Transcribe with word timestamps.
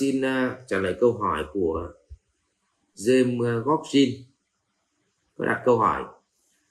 xin 0.00 0.20
uh, 0.20 0.58
trả 0.66 0.78
lời 0.78 0.96
câu 1.00 1.12
hỏi 1.12 1.44
của 1.52 1.92
James 2.96 3.62
Gorgin 3.62 4.24
có 5.38 5.46
đặt 5.46 5.62
câu 5.64 5.78
hỏi 5.78 6.04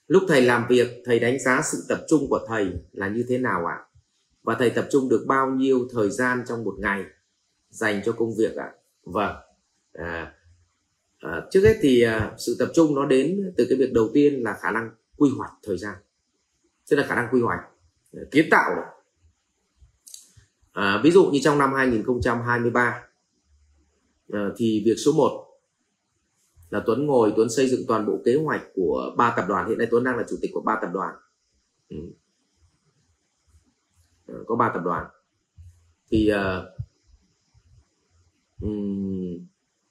lúc 0.08 0.24
thầy 0.28 0.42
làm 0.42 0.66
việc 0.70 0.88
thầy 1.06 1.20
đánh 1.20 1.40
giá 1.40 1.62
sự 1.64 1.86
tập 1.90 2.06
trung 2.08 2.28
của 2.30 2.46
thầy 2.48 2.74
là 2.92 3.08
như 3.10 3.26
thế 3.28 3.38
nào 3.38 3.66
ạ? 3.66 3.78
Và 4.44 4.56
thầy 4.60 4.70
tập 4.70 4.88
trung 4.92 5.10
được 5.10 5.26
bao 5.28 5.50
nhiêu 5.50 5.88
thời 5.92 6.10
gian 6.10 6.44
trong 6.48 6.64
một 6.64 6.76
ngày 6.80 7.04
dành 7.70 8.02
cho 8.06 8.12
công 8.12 8.36
việc 8.38 8.56
ạ? 8.56 8.72
Vâng 9.04 9.36
à, 9.94 10.34
à, 11.20 11.42
trước 11.52 11.62
hết 11.64 11.78
thì 11.82 12.02
à, 12.02 12.32
sự 12.38 12.56
tập 12.60 12.70
trung 12.74 12.96
nó 12.96 13.06
đến 13.06 13.54
từ 13.58 13.66
cái 13.70 13.78
việc 13.78 13.94
đầu 13.94 14.10
tiên 14.14 14.44
là 14.44 14.58
khả 14.62 14.72
năng 14.72 14.90
quy 15.18 15.30
hoạch 15.38 15.52
thời 15.64 15.78
gian. 15.78 15.96
Tức 16.90 16.98
là 16.98 17.06
khả 17.08 17.16
năng 17.16 17.28
quy 17.32 17.42
hoạch 17.42 17.60
kiến 18.32 18.48
tạo 18.52 18.72
à, 20.72 21.02
ví 21.04 21.12
dụ 21.12 21.26
như 21.26 21.40
trong 21.44 21.58
năm 21.58 21.74
2023 21.74 23.09
à, 24.34 24.50
thì 24.58 24.84
việc 24.86 24.96
số 25.06 25.12
1 25.14 25.46
là 26.70 26.84
Tuấn 26.86 27.06
ngồi 27.06 27.34
Tuấn 27.36 27.50
xây 27.50 27.70
dựng 27.70 27.82
toàn 27.88 28.06
bộ 28.06 28.22
kế 28.26 28.36
hoạch 28.36 28.62
của 28.74 29.16
ba 29.18 29.34
tập 29.38 29.46
đoàn. 29.48 29.70
Hiện 29.70 29.78
nay 29.78 29.88
Tuấn 29.92 30.04
đang 30.04 30.18
là 30.18 30.24
chủ 30.30 30.36
tịch 30.42 30.52
của 30.54 30.62
ba 30.62 30.80
tập 30.82 30.90
đoàn. 30.94 31.16
Ừ. 31.90 31.98
à, 34.28 34.36
có 34.48 34.56
ba 34.56 34.72
tập 34.74 34.82
đoàn. 34.86 35.06
Thì 36.12 36.32
uh, 36.32 36.66
um, 38.62 39.48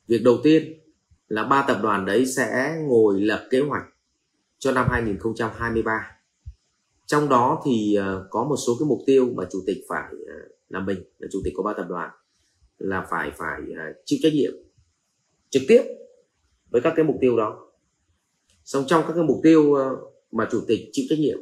việc 0.08 0.22
đầu 0.24 0.38
tiên 0.42 0.80
là 1.28 1.44
ba 1.44 1.64
tập 1.68 1.78
đoàn 1.82 2.06
đấy 2.06 2.26
sẽ 2.26 2.78
ngồi 2.88 3.20
lập 3.20 3.46
kế 3.50 3.60
hoạch 3.60 3.84
cho 4.58 4.72
năm 4.72 4.86
2023 4.90 6.18
trong 7.06 7.28
đó 7.28 7.62
thì 7.64 7.98
uh, 8.00 8.26
có 8.30 8.44
một 8.44 8.56
số 8.56 8.76
cái 8.78 8.86
mục 8.88 8.98
tiêu 9.06 9.28
mà 9.34 9.44
chủ 9.50 9.58
tịch 9.66 9.76
phải 9.88 10.12
uh, 10.12 10.52
là 10.68 10.80
mình 10.80 10.98
là 11.18 11.28
chủ 11.32 11.40
tịch 11.44 11.52
của 11.56 11.62
ba 11.62 11.72
tập 11.76 11.86
đoàn 11.88 12.10
là 12.78 13.06
phải 13.10 13.30
phải 13.36 13.60
à, 13.76 13.92
chịu 14.04 14.18
trách 14.22 14.32
nhiệm 14.32 14.52
trực 15.50 15.62
tiếp 15.68 15.82
với 16.70 16.80
các 16.80 16.92
cái 16.96 17.04
mục 17.04 17.16
tiêu 17.20 17.36
đó. 17.36 17.68
Xong 18.64 18.84
trong 18.86 19.04
các 19.06 19.12
cái 19.14 19.24
mục 19.24 19.40
tiêu 19.42 19.74
ờ, 19.74 19.96
mà 20.32 20.48
chủ 20.50 20.60
tịch 20.68 20.80
chịu 20.92 21.04
trách 21.08 21.18
nhiệm 21.18 21.38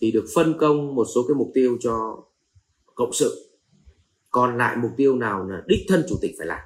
thì 0.00 0.10
được 0.10 0.24
phân 0.34 0.58
công 0.58 0.94
một 0.94 1.04
số 1.14 1.24
cái 1.28 1.34
mục 1.34 1.50
tiêu 1.54 1.76
cho 1.80 2.24
cộng 2.94 3.12
sự. 3.12 3.58
Còn 4.30 4.58
lại 4.58 4.76
mục 4.76 4.90
tiêu 4.96 5.16
nào 5.16 5.48
là 5.48 5.62
đích 5.66 5.80
thân 5.88 6.04
chủ 6.08 6.16
tịch 6.20 6.34
phải 6.38 6.46
làm. 6.46 6.60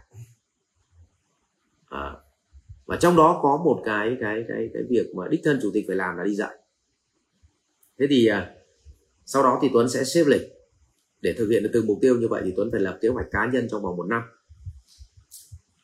À, 1.84 2.16
và 2.86 2.96
trong 2.96 3.16
đó 3.16 3.40
có 3.42 3.62
một 3.64 3.83
cái 3.84 4.16
cái 4.20 4.44
cái 4.48 4.68
cái 4.74 4.83
việc 4.90 5.14
mà 5.14 5.28
đích 5.28 5.40
thân 5.44 5.58
chủ 5.62 5.70
tịch 5.74 5.84
phải 5.86 5.96
làm 5.96 6.16
là 6.16 6.24
đi 6.24 6.34
dạy. 6.34 6.58
Thế 7.98 8.06
thì 8.10 8.27
à, 8.27 8.55
sau 9.24 9.42
đó 9.42 9.58
thì 9.62 9.70
Tuấn 9.72 9.88
sẽ 9.88 10.05
xếp 10.05 10.24
lịch 10.27 10.42
để 11.22 11.34
thực 11.38 11.48
hiện 11.48 11.62
được 11.62 11.70
từng 11.72 11.86
mục 11.86 11.98
tiêu 12.02 12.16
như 12.16 12.28
vậy 12.28 12.42
thì 12.44 12.52
Tuấn 12.56 12.68
phải 12.72 12.80
lập 12.80 12.98
kế 13.00 13.08
hoạch 13.08 13.26
cá 13.30 13.46
nhân 13.46 13.68
trong 13.70 13.82
vòng 13.82 13.96
một 13.96 14.06
năm. 14.06 14.22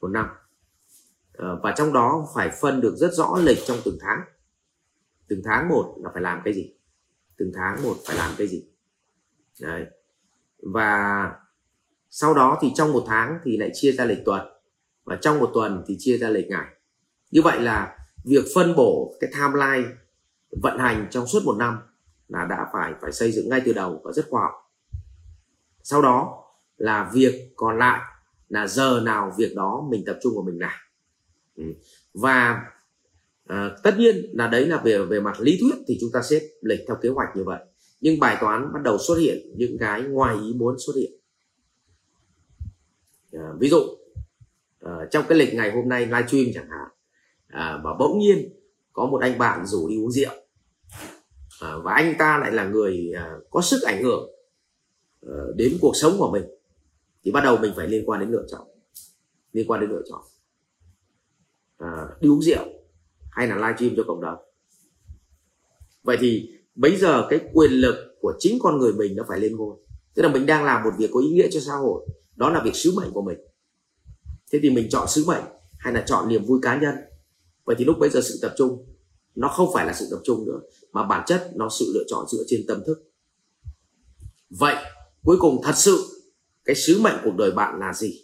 Một 0.00 0.08
năm. 0.08 0.26
À, 1.32 1.48
và 1.62 1.74
trong 1.76 1.92
đó 1.92 2.28
phải 2.34 2.50
phân 2.60 2.80
được 2.80 2.96
rất 2.96 3.12
rõ 3.12 3.38
lịch 3.42 3.58
trong 3.66 3.78
từng 3.84 3.98
tháng. 4.00 4.20
Từng 5.28 5.40
tháng 5.44 5.68
một 5.68 5.94
là 6.02 6.10
phải 6.14 6.22
làm 6.22 6.40
cái 6.44 6.54
gì? 6.54 6.74
Từng 7.36 7.52
tháng 7.54 7.82
một 7.82 7.96
phải 8.06 8.16
làm 8.16 8.34
cái 8.38 8.46
gì? 8.46 8.64
Đấy. 9.60 9.86
Và 10.62 11.32
sau 12.10 12.34
đó 12.34 12.58
thì 12.62 12.72
trong 12.74 12.92
một 12.92 13.04
tháng 13.06 13.38
thì 13.44 13.56
lại 13.56 13.70
chia 13.72 13.92
ra 13.92 14.04
lịch 14.04 14.24
tuần. 14.24 14.46
Và 15.04 15.18
trong 15.20 15.38
một 15.38 15.50
tuần 15.54 15.84
thì 15.86 15.96
chia 15.98 16.18
ra 16.18 16.28
lịch 16.28 16.46
ngày. 16.48 16.66
Như 17.30 17.42
vậy 17.42 17.60
là 17.60 17.98
việc 18.24 18.44
phân 18.54 18.74
bổ 18.76 19.16
cái 19.20 19.30
timeline 19.32 19.88
vận 20.62 20.78
hành 20.78 21.06
trong 21.10 21.26
suốt 21.26 21.42
một 21.44 21.56
năm 21.58 21.78
là 22.28 22.46
đã 22.50 22.66
phải 22.72 22.92
phải 23.00 23.12
xây 23.12 23.32
dựng 23.32 23.48
ngay 23.48 23.62
từ 23.64 23.72
đầu 23.72 24.00
và 24.04 24.12
rất 24.12 24.26
khoa 24.30 24.42
học 24.42 24.67
sau 25.90 26.02
đó 26.02 26.44
là 26.76 27.10
việc 27.14 27.52
còn 27.56 27.78
lại 27.78 28.00
là 28.48 28.66
giờ 28.66 29.00
nào 29.04 29.32
việc 29.38 29.52
đó 29.56 29.86
mình 29.90 30.04
tập 30.06 30.18
trung 30.22 30.34
vào 30.34 30.44
mình 30.44 30.58
làm. 30.58 30.78
Ừ. 31.56 31.64
và 32.14 32.62
à, 33.46 33.70
tất 33.82 33.94
nhiên 33.98 34.16
là 34.32 34.46
đấy 34.46 34.66
là 34.66 34.76
về 34.84 34.98
về 34.98 35.20
mặt 35.20 35.40
lý 35.40 35.58
thuyết 35.60 35.74
thì 35.88 35.98
chúng 36.00 36.10
ta 36.12 36.22
xếp 36.22 36.40
lịch 36.62 36.80
theo 36.88 36.96
kế 37.02 37.08
hoạch 37.08 37.28
như 37.36 37.44
vậy. 37.44 37.64
Nhưng 38.00 38.20
bài 38.20 38.36
toán 38.40 38.72
bắt 38.72 38.82
đầu 38.82 38.98
xuất 38.98 39.14
hiện 39.14 39.38
những 39.56 39.78
cái 39.80 40.02
ngoài 40.02 40.36
ý 40.42 40.52
muốn 40.52 40.76
xuất 40.86 40.92
hiện. 40.96 41.12
À, 43.32 43.52
ví 43.60 43.68
dụ 43.68 43.80
à, 44.80 44.92
trong 45.10 45.24
cái 45.28 45.38
lịch 45.38 45.54
ngày 45.54 45.72
hôm 45.72 45.88
nay 45.88 46.06
livestream 46.06 46.46
chẳng 46.54 46.68
hạn 46.70 46.88
à, 47.48 47.80
và 47.84 47.94
bỗng 47.98 48.18
nhiên 48.18 48.48
có 48.92 49.06
một 49.06 49.18
anh 49.20 49.38
bạn 49.38 49.66
rủ 49.66 49.88
đi 49.88 49.98
uống 49.98 50.10
rượu. 50.10 50.32
À, 51.60 51.72
và 51.84 51.92
anh 51.92 52.14
ta 52.18 52.38
lại 52.38 52.52
là 52.52 52.64
người 52.64 53.12
à, 53.16 53.34
có 53.50 53.60
sức 53.60 53.82
ảnh 53.82 54.02
hưởng. 54.02 54.37
Ờ, 55.20 55.52
đến 55.56 55.78
cuộc 55.80 55.96
sống 55.96 56.16
của 56.18 56.30
mình 56.30 56.44
thì 57.24 57.30
bắt 57.30 57.40
đầu 57.44 57.56
mình 57.56 57.72
phải 57.76 57.88
liên 57.88 58.02
quan 58.06 58.20
đến 58.20 58.30
lựa 58.30 58.46
chọn 58.50 58.68
liên 59.52 59.66
quan 59.70 59.80
đến 59.80 59.90
lựa 59.90 60.02
chọn. 60.10 60.20
À, 61.78 62.06
đi 62.20 62.28
uống 62.28 62.42
rượu 62.42 62.64
hay 63.30 63.48
là 63.48 63.56
livestream 63.56 63.96
cho 63.96 64.02
cộng 64.06 64.20
đồng. 64.20 64.38
Vậy 66.02 66.16
thì 66.20 66.50
bây 66.74 66.96
giờ 66.96 67.26
cái 67.30 67.40
quyền 67.52 67.70
lực 67.70 68.16
của 68.20 68.34
chính 68.38 68.58
con 68.62 68.78
người 68.78 68.92
mình 68.92 69.16
nó 69.16 69.24
phải 69.28 69.40
lên 69.40 69.56
ngôi. 69.56 69.76
Tức 70.14 70.22
là 70.22 70.28
mình 70.28 70.46
đang 70.46 70.64
làm 70.64 70.84
một 70.84 70.90
việc 70.98 71.10
có 71.12 71.20
ý 71.20 71.28
nghĩa 71.28 71.48
cho 71.50 71.60
xã 71.60 71.72
hội 71.72 72.06
đó 72.36 72.50
là 72.50 72.62
việc 72.64 72.74
sứ 72.74 72.92
mệnh 72.96 73.10
của 73.12 73.22
mình. 73.22 73.38
Thế 74.52 74.58
thì 74.62 74.70
mình 74.70 74.88
chọn 74.90 75.08
sứ 75.08 75.24
mệnh 75.26 75.44
hay 75.78 75.92
là 75.92 76.04
chọn 76.06 76.28
niềm 76.28 76.44
vui 76.44 76.58
cá 76.62 76.80
nhân? 76.80 76.94
Vậy 77.64 77.76
thì 77.78 77.84
lúc 77.84 77.98
bây 77.98 78.10
giờ 78.10 78.20
sự 78.20 78.38
tập 78.42 78.54
trung 78.56 78.84
nó 79.34 79.48
không 79.48 79.70
phải 79.74 79.86
là 79.86 79.92
sự 79.92 80.08
tập 80.10 80.20
trung 80.24 80.46
nữa 80.46 80.60
mà 80.92 81.04
bản 81.04 81.24
chất 81.26 81.50
nó 81.54 81.68
sự 81.78 81.92
lựa 81.94 82.04
chọn 82.08 82.26
dựa 82.28 82.44
trên 82.46 82.64
tâm 82.68 82.82
thức. 82.86 83.12
Vậy 84.50 84.74
cuối 85.24 85.36
cùng 85.40 85.60
thật 85.64 85.74
sự 85.76 86.04
cái 86.64 86.76
sứ 86.76 87.00
mệnh 87.00 87.16
cuộc 87.24 87.36
đời 87.38 87.50
bạn 87.50 87.78
là 87.80 87.92
gì? 87.92 88.14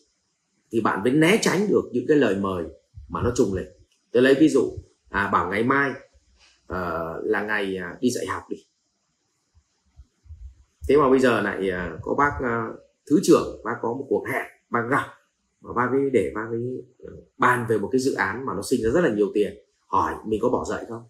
Thì 0.72 0.80
bạn 0.80 1.02
mới 1.02 1.12
né 1.12 1.38
tránh 1.42 1.68
được 1.68 1.82
những 1.92 2.04
cái 2.08 2.16
lời 2.16 2.36
mời 2.36 2.64
mà 3.08 3.22
nó 3.22 3.32
trùng 3.36 3.54
lệch 3.54 3.66
tôi 4.12 4.22
lấy 4.22 4.34
ví 4.40 4.48
dụ 4.48 4.78
à, 5.10 5.30
bảo 5.32 5.50
ngày 5.50 5.64
mai 5.64 5.90
uh, 6.72 7.24
là 7.24 7.42
ngày 7.42 7.78
uh, 7.94 8.00
đi 8.00 8.10
dạy 8.10 8.26
học 8.26 8.42
đi. 8.48 8.56
Thế 10.88 10.96
mà 10.96 11.10
bây 11.10 11.18
giờ 11.18 11.40
lại 11.40 11.70
uh, 11.70 12.00
có 12.02 12.14
bác 12.14 12.32
uh, 12.38 12.80
thứ 13.10 13.20
trưởng 13.22 13.60
bác 13.64 13.74
có 13.82 13.88
một 13.88 14.06
cuộc 14.08 14.24
hẹn 14.32 14.46
bác 14.70 14.82
gặp 14.90 15.06
và 15.60 15.72
bác 15.72 15.90
ấy 15.90 16.10
để 16.12 16.32
bác 16.34 16.46
ấy 16.50 16.84
ờ, 16.98 17.12
bàn 17.38 17.66
về 17.68 17.78
một 17.78 17.88
cái 17.92 18.00
dự 18.00 18.14
án 18.14 18.46
mà 18.46 18.54
nó 18.54 18.62
sinh 18.62 18.82
ra 18.82 18.90
rất 18.90 19.00
là 19.00 19.14
nhiều 19.14 19.30
tiền. 19.34 19.54
Hỏi 19.86 20.14
mình 20.26 20.40
có 20.42 20.48
bỏ 20.48 20.64
dậy 20.64 20.84
không? 20.88 21.08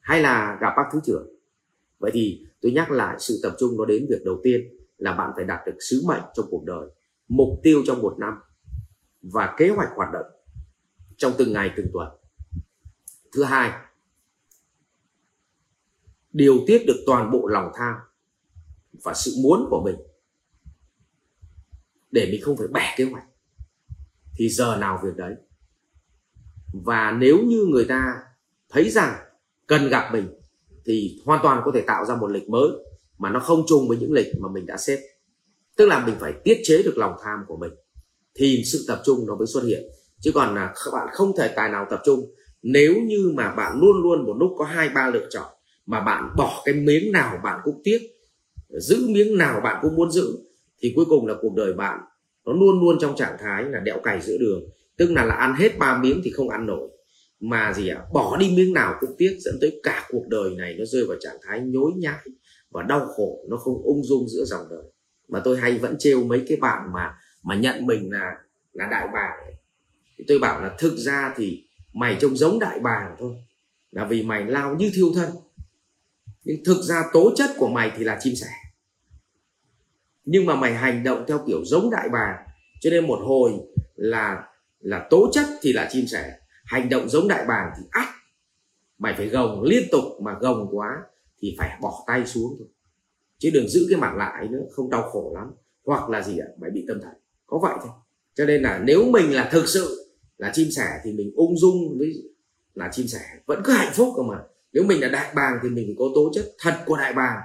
Hay 0.00 0.22
là 0.22 0.58
gặp 0.60 0.72
bác 0.76 0.84
thứ 0.92 1.00
trưởng? 1.04 1.28
Vậy 1.98 2.10
thì 2.14 2.46
tôi 2.60 2.72
nhắc 2.72 2.90
lại, 2.90 3.16
sự 3.18 3.40
tập 3.42 3.56
trung 3.58 3.76
nó 3.78 3.84
đến 3.84 4.06
việc 4.10 4.22
đầu 4.24 4.40
tiên 4.42 4.60
là 4.98 5.12
bạn 5.14 5.32
phải 5.36 5.44
đạt 5.44 5.60
được 5.66 5.76
sứ 5.80 6.02
mệnh 6.06 6.22
trong 6.34 6.46
cuộc 6.50 6.64
đời, 6.64 6.88
mục 7.28 7.48
tiêu 7.62 7.82
trong 7.86 8.02
một 8.02 8.16
năm 8.18 8.34
và 9.22 9.54
kế 9.58 9.68
hoạch 9.68 9.88
hoạt 9.96 10.08
động 10.12 10.26
trong 11.16 11.32
từng 11.38 11.52
ngày, 11.52 11.70
từng 11.76 11.86
tuần. 11.92 12.08
Thứ 13.32 13.44
hai, 13.44 13.72
điều 16.32 16.58
tiết 16.66 16.84
được 16.86 17.02
toàn 17.06 17.30
bộ 17.30 17.46
lòng 17.46 17.72
tham 17.74 17.94
và 19.04 19.14
sự 19.14 19.32
muốn 19.42 19.66
của 19.70 19.82
mình 19.84 19.96
để 22.10 22.28
mình 22.32 22.40
không 22.42 22.56
phải 22.56 22.66
bẻ 22.68 22.94
kế 22.96 23.04
hoạch, 23.04 23.24
thì 24.38 24.48
giờ 24.48 24.76
nào 24.76 25.00
việc 25.04 25.16
đấy. 25.16 25.34
Và 26.72 27.12
nếu 27.20 27.38
như 27.44 27.66
người 27.70 27.84
ta 27.84 28.22
thấy 28.68 28.90
rằng 28.90 29.14
cần 29.66 29.88
gặp 29.88 30.12
mình 30.12 30.37
thì 30.88 31.20
hoàn 31.24 31.40
toàn 31.42 31.62
có 31.64 31.72
thể 31.74 31.80
tạo 31.80 32.04
ra 32.04 32.16
một 32.16 32.30
lịch 32.30 32.48
mới 32.48 32.68
mà 33.18 33.30
nó 33.30 33.40
không 33.40 33.64
trùng 33.66 33.88
với 33.88 33.96
những 33.96 34.12
lịch 34.12 34.26
mà 34.38 34.48
mình 34.52 34.66
đã 34.66 34.76
xếp. 34.76 34.98
Tức 35.76 35.86
là 35.86 36.06
mình 36.06 36.14
phải 36.20 36.32
tiết 36.44 36.60
chế 36.64 36.82
được 36.82 36.98
lòng 36.98 37.12
tham 37.24 37.38
của 37.48 37.56
mình, 37.56 37.72
thì 38.34 38.62
sự 38.64 38.84
tập 38.88 39.00
trung 39.04 39.26
nó 39.26 39.36
mới 39.36 39.46
xuất 39.46 39.64
hiện. 39.64 39.82
Chứ 40.20 40.32
còn 40.34 40.54
là 40.54 40.72
các 40.84 40.90
bạn 40.92 41.08
không 41.12 41.36
thể 41.36 41.48
tài 41.56 41.70
nào 41.70 41.86
tập 41.90 42.00
trung. 42.04 42.20
Nếu 42.62 42.94
như 42.94 43.32
mà 43.34 43.54
bạn 43.54 43.80
luôn 43.80 44.02
luôn 44.02 44.26
một 44.26 44.36
lúc 44.38 44.50
có 44.58 44.64
hai, 44.64 44.88
ba 44.88 45.10
lựa 45.10 45.26
chọn, 45.30 45.46
mà 45.86 46.00
bạn 46.00 46.34
bỏ 46.36 46.62
cái 46.64 46.74
miếng 46.74 47.12
nào 47.12 47.40
bạn 47.44 47.60
cũng 47.64 47.80
tiếc, 47.84 47.98
giữ 48.68 48.96
miếng 49.08 49.38
nào 49.38 49.60
bạn 49.60 49.78
cũng 49.82 49.94
muốn 49.96 50.10
giữ, 50.10 50.38
thì 50.80 50.92
cuối 50.96 51.04
cùng 51.08 51.26
là 51.26 51.34
cuộc 51.40 51.54
đời 51.56 51.72
bạn 51.72 51.98
nó 52.46 52.52
luôn 52.52 52.80
luôn 52.80 52.98
trong 53.00 53.16
trạng 53.16 53.36
thái 53.40 53.64
là 53.64 53.80
đẽo 53.80 54.00
cày 54.04 54.20
giữa 54.20 54.36
đường. 54.40 54.60
Tức 54.96 55.10
là 55.10 55.24
là 55.24 55.34
ăn 55.34 55.54
hết 55.58 55.78
ba 55.78 55.98
miếng 55.98 56.20
thì 56.24 56.30
không 56.30 56.48
ăn 56.48 56.66
nổi 56.66 56.88
mà 57.40 57.72
gì 57.72 57.88
ạ? 57.88 57.96
À, 57.98 58.06
bỏ 58.12 58.36
đi 58.36 58.50
miếng 58.56 58.72
nào 58.72 58.94
cũng 59.00 59.10
tiếc 59.18 59.36
dẫn 59.40 59.58
tới 59.60 59.80
cả 59.82 60.06
cuộc 60.08 60.28
đời 60.28 60.50
này 60.56 60.74
nó 60.78 60.84
rơi 60.84 61.04
vào 61.08 61.16
trạng 61.20 61.36
thái 61.42 61.60
nhối 61.60 61.92
nhái 61.96 62.24
và 62.70 62.82
đau 62.82 63.06
khổ 63.06 63.44
nó 63.48 63.56
không 63.56 63.82
ung 63.82 64.04
dung 64.04 64.28
giữa 64.28 64.44
dòng 64.44 64.66
đời. 64.70 64.82
Mà 65.28 65.40
tôi 65.44 65.58
hay 65.58 65.78
vẫn 65.78 65.96
trêu 65.98 66.24
mấy 66.24 66.44
cái 66.48 66.58
bạn 66.60 66.92
mà 66.92 67.14
mà 67.42 67.54
nhận 67.54 67.86
mình 67.86 68.12
là 68.12 68.32
là 68.72 68.88
đại 68.90 69.08
bàng. 69.12 69.54
Thì 70.18 70.24
tôi 70.28 70.38
bảo 70.38 70.62
là 70.62 70.76
thực 70.78 70.96
ra 70.96 71.34
thì 71.36 71.64
mày 71.92 72.16
trông 72.20 72.36
giống 72.36 72.58
đại 72.58 72.78
bàng 72.80 73.16
thôi 73.18 73.34
là 73.90 74.04
vì 74.04 74.22
mày 74.22 74.44
lao 74.44 74.76
như 74.76 74.90
thiêu 74.94 75.12
thân. 75.14 75.30
Nhưng 76.44 76.64
thực 76.64 76.82
ra 76.82 77.04
tố 77.12 77.32
chất 77.36 77.50
của 77.58 77.68
mày 77.68 77.92
thì 77.96 78.04
là 78.04 78.18
chim 78.20 78.34
sẻ. 78.34 78.50
Nhưng 80.24 80.46
mà 80.46 80.54
mày 80.56 80.74
hành 80.74 81.04
động 81.04 81.24
theo 81.28 81.44
kiểu 81.46 81.64
giống 81.64 81.90
đại 81.90 82.08
bàng. 82.08 82.46
Cho 82.80 82.90
nên 82.90 83.06
một 83.06 83.18
hồi 83.22 83.52
là 83.96 84.44
là 84.80 85.06
tố 85.10 85.30
chất 85.32 85.46
thì 85.62 85.72
là 85.72 85.88
chim 85.90 86.06
sẻ 86.06 86.38
hành 86.68 86.88
động 86.88 87.08
giống 87.08 87.28
đại 87.28 87.44
bàng 87.48 87.72
thì 87.76 87.82
ắt 87.90 88.08
mày 88.98 89.14
phải 89.16 89.28
gồng 89.28 89.62
liên 89.62 89.82
tục 89.92 90.04
mà 90.20 90.36
gồng 90.40 90.68
quá 90.72 90.88
thì 91.40 91.54
phải 91.58 91.78
bỏ 91.80 92.04
tay 92.06 92.26
xuống 92.26 92.54
thôi. 92.58 92.68
Chứ 93.38 93.50
đừng 93.54 93.68
giữ 93.68 93.86
cái 93.90 94.00
mặt 94.00 94.14
lại 94.16 94.48
nữa, 94.48 94.62
không 94.70 94.90
đau 94.90 95.02
khổ 95.02 95.32
lắm. 95.34 95.50
Hoặc 95.84 96.10
là 96.10 96.22
gì 96.22 96.38
ạ? 96.38 96.46
Mày 96.60 96.70
bị 96.70 96.84
tâm 96.88 97.00
thần. 97.02 97.12
Có 97.46 97.58
vậy 97.62 97.74
thôi. 97.80 97.90
Cho 98.34 98.44
nên 98.44 98.62
là 98.62 98.80
nếu 98.84 99.10
mình 99.10 99.32
là 99.32 99.48
thực 99.52 99.68
sự 99.68 100.14
là 100.38 100.50
chim 100.54 100.68
sẻ 100.70 100.86
thì 101.04 101.12
mình 101.12 101.32
ung 101.36 101.58
dung 101.58 101.98
với 101.98 102.12
là 102.74 102.88
chim 102.92 103.06
sẻ. 103.06 103.20
Vẫn 103.46 103.60
cứ 103.64 103.72
hạnh 103.72 103.92
phúc 103.94 104.12
cơ 104.16 104.22
mà. 104.22 104.38
Nếu 104.72 104.84
mình 104.84 105.00
là 105.00 105.08
đại 105.08 105.32
bàng 105.34 105.58
thì 105.62 105.68
mình 105.68 105.94
có 105.98 106.04
tố 106.14 106.30
chất 106.34 106.44
thật 106.58 106.74
của 106.86 106.96
đại 106.96 107.12
bàng 107.12 107.38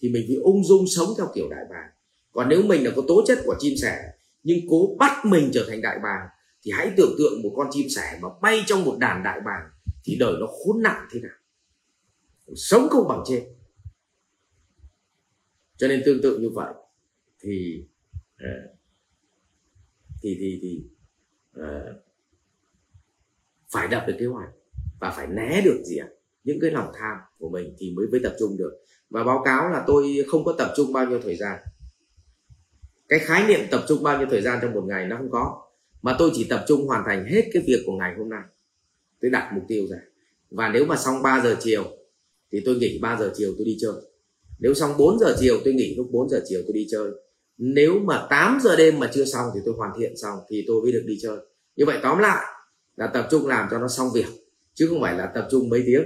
thì 0.00 0.08
mình 0.08 0.24
phải 0.26 0.36
ung 0.36 0.64
dung 0.64 0.84
sống 0.86 1.08
theo 1.18 1.26
kiểu 1.34 1.48
đại 1.50 1.64
bàng. 1.70 1.90
Còn 2.32 2.48
nếu 2.48 2.62
mình 2.62 2.84
là 2.84 2.90
có 2.96 3.02
tố 3.08 3.24
chất 3.26 3.38
của 3.44 3.54
chim 3.58 3.74
sẻ 3.82 3.98
nhưng 4.42 4.58
cố 4.70 4.96
bắt 4.98 5.24
mình 5.24 5.50
trở 5.52 5.64
thành 5.68 5.82
đại 5.82 5.98
bàng 6.02 6.28
thì 6.62 6.72
hãy 6.74 6.92
tưởng 6.96 7.14
tượng 7.18 7.42
một 7.42 7.52
con 7.56 7.68
chim 7.70 7.86
sẻ 7.96 8.18
mà 8.22 8.28
bay 8.42 8.62
trong 8.66 8.84
một 8.84 8.96
đàn 8.98 9.22
đại 9.22 9.40
bàng 9.40 9.70
thì 10.04 10.16
đời 10.20 10.34
nó 10.40 10.46
khốn 10.46 10.82
nạn 10.82 11.08
thế 11.12 11.20
nào? 11.20 11.36
Sống 12.56 12.88
không 12.90 13.08
bằng 13.08 13.22
trên 13.26 13.44
cho 15.80 15.88
nên 15.88 16.02
tương 16.04 16.22
tự 16.22 16.38
như 16.38 16.50
vậy 16.50 16.74
thì 17.40 17.84
ờ, 18.38 18.48
thì 20.22 20.36
thì 20.40 20.58
thì 20.62 20.82
uh, 21.60 21.96
phải 23.70 23.88
đập 23.88 24.04
được 24.06 24.16
kế 24.18 24.26
hoạch 24.26 24.50
và 25.00 25.10
phải 25.10 25.26
né 25.26 25.62
được 25.64 25.82
gì 25.84 25.96
ạ? 25.96 26.08
Những 26.44 26.60
cái 26.60 26.70
lòng 26.70 26.92
tham 26.94 27.18
của 27.38 27.48
mình 27.48 27.74
thì 27.78 27.94
mới 27.96 28.06
mới 28.10 28.20
tập 28.22 28.34
trung 28.38 28.56
được. 28.56 28.72
Và 29.10 29.24
báo 29.24 29.42
cáo 29.44 29.70
là 29.70 29.84
tôi 29.86 30.24
không 30.28 30.44
có 30.44 30.54
tập 30.58 30.72
trung 30.76 30.92
bao 30.92 31.06
nhiêu 31.06 31.20
thời 31.22 31.36
gian. 31.36 31.58
Cái 33.08 33.18
khái 33.18 33.48
niệm 33.48 33.60
tập 33.70 33.84
trung 33.88 34.02
bao 34.02 34.18
nhiêu 34.18 34.26
thời 34.30 34.42
gian 34.42 34.58
trong 34.62 34.72
một 34.72 34.84
ngày 34.86 35.06
nó 35.06 35.16
không 35.16 35.30
có 35.30 35.69
mà 36.02 36.16
tôi 36.18 36.30
chỉ 36.34 36.44
tập 36.44 36.64
trung 36.68 36.86
hoàn 36.86 37.04
thành 37.06 37.24
hết 37.24 37.42
cái 37.52 37.62
việc 37.66 37.82
của 37.86 37.92
ngày 37.92 38.14
hôm 38.18 38.28
nay. 38.28 38.42
Tôi 39.20 39.30
đặt 39.30 39.50
mục 39.54 39.64
tiêu 39.68 39.86
ra. 39.86 39.98
Và 40.50 40.68
nếu 40.68 40.84
mà 40.84 40.96
xong 40.96 41.22
3 41.22 41.40
giờ 41.44 41.56
chiều 41.60 41.84
thì 42.52 42.62
tôi 42.64 42.74
nghỉ 42.74 42.98
3 43.02 43.16
giờ 43.20 43.32
chiều 43.34 43.54
tôi 43.58 43.64
đi 43.64 43.76
chơi. 43.80 43.94
Nếu 44.58 44.74
xong 44.74 44.94
4 44.98 45.18
giờ 45.18 45.36
chiều 45.40 45.60
tôi 45.64 45.74
nghỉ 45.74 45.94
lúc 45.96 46.06
4 46.10 46.28
giờ 46.28 46.42
chiều 46.48 46.60
tôi 46.66 46.72
đi 46.72 46.86
chơi. 46.90 47.10
Nếu 47.58 47.98
mà 47.98 48.26
8 48.30 48.58
giờ 48.62 48.76
đêm 48.76 48.98
mà 48.98 49.10
chưa 49.14 49.24
xong 49.24 49.46
thì 49.54 49.60
tôi 49.64 49.74
hoàn 49.74 49.90
thiện 49.98 50.16
xong 50.16 50.38
thì 50.48 50.64
tôi 50.66 50.82
mới 50.82 50.92
được 50.92 51.04
đi 51.06 51.18
chơi. 51.22 51.36
Như 51.76 51.86
vậy 51.86 51.98
tóm 52.02 52.18
lại 52.18 52.44
là 52.96 53.06
tập 53.06 53.28
trung 53.30 53.46
làm 53.46 53.68
cho 53.70 53.78
nó 53.78 53.88
xong 53.88 54.08
việc 54.14 54.26
chứ 54.74 54.86
không 54.88 55.00
phải 55.00 55.14
là 55.14 55.30
tập 55.34 55.48
trung 55.50 55.68
mấy 55.68 55.82
tiếng 55.86 56.02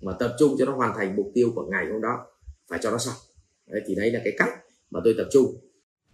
mà 0.00 0.12
tập 0.18 0.36
trung 0.38 0.56
cho 0.58 0.66
nó 0.66 0.76
hoàn 0.76 0.92
thành 0.96 1.16
mục 1.16 1.30
tiêu 1.34 1.52
của 1.54 1.66
ngày 1.70 1.86
hôm 1.92 2.00
đó 2.00 2.26
phải 2.68 2.78
cho 2.82 2.90
nó 2.90 2.98
xong. 2.98 3.14
Đấy, 3.66 3.82
thì 3.86 3.94
đấy 3.94 4.10
là 4.10 4.20
cái 4.24 4.32
cách 4.38 4.48
mà 4.90 5.00
tôi 5.04 5.14
tập 5.18 5.26
trung. 5.32 5.56